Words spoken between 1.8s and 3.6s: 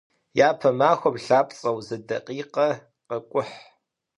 зы дакъикъэ къэкӀухь.